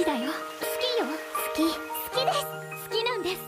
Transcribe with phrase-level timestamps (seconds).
[0.00, 0.20] きだよ。
[0.20, 1.04] 好きよ。
[1.04, 1.60] 好き。
[1.60, 1.68] 好
[2.16, 2.38] きです。
[2.88, 3.40] 好きなんです。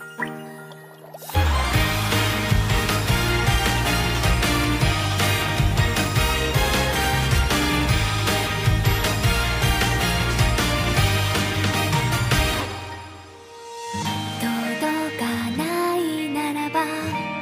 [14.40, 15.24] 届か
[15.56, 16.84] ないならば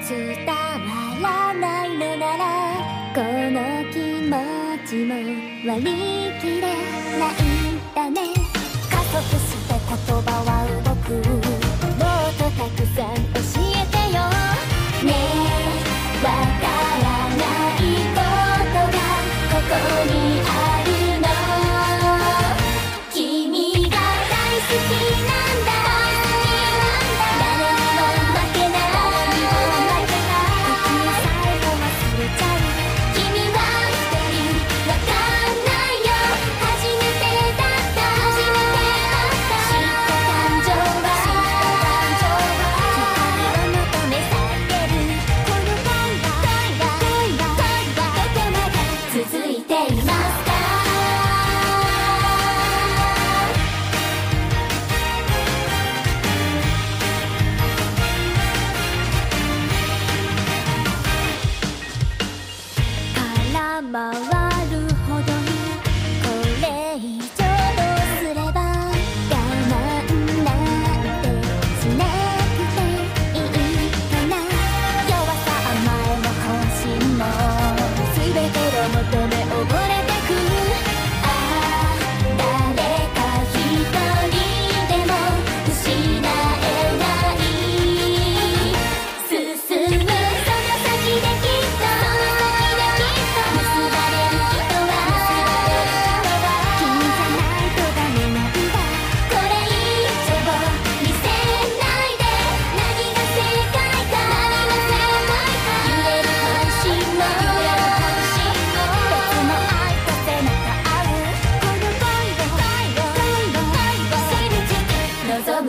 [0.08, 0.54] 伝わ
[1.20, 2.42] らないのなら
[3.14, 3.58] この
[3.92, 4.36] 気持
[4.86, 5.14] ちも
[5.66, 5.88] 割り
[6.40, 6.66] 切れ
[7.18, 7.39] ない。
[78.88, 79.49] 求め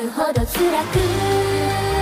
[0.04, 2.01] むほど辛く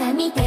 [0.00, 0.40] た見て